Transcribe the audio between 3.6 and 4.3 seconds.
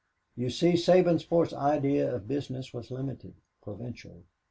provincial.